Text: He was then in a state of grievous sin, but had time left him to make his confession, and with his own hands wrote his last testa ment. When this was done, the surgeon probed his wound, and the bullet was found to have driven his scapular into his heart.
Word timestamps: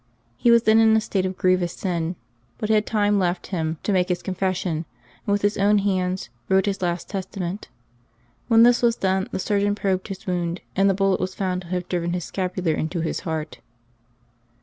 He 0.35 0.49
was 0.49 0.63
then 0.63 0.79
in 0.79 0.97
a 0.97 0.99
state 0.99 1.27
of 1.27 1.37
grievous 1.37 1.73
sin, 1.73 2.15
but 2.57 2.69
had 2.71 2.87
time 2.87 3.19
left 3.19 3.45
him 3.53 3.77
to 3.83 3.91
make 3.93 4.09
his 4.09 4.23
confession, 4.23 4.85
and 5.27 5.31
with 5.31 5.43
his 5.43 5.59
own 5.59 5.77
hands 5.77 6.31
wrote 6.49 6.65
his 6.65 6.81
last 6.81 7.07
testa 7.07 7.39
ment. 7.39 7.69
When 8.47 8.63
this 8.63 8.81
was 8.81 8.95
done, 8.95 9.27
the 9.31 9.37
surgeon 9.37 9.75
probed 9.75 10.07
his 10.07 10.25
wound, 10.25 10.61
and 10.75 10.89
the 10.89 10.95
bullet 10.95 11.19
was 11.19 11.35
found 11.35 11.61
to 11.61 11.67
have 11.67 11.87
driven 11.87 12.13
his 12.13 12.25
scapular 12.25 12.73
into 12.73 13.01
his 13.01 13.19
heart. 13.19 13.59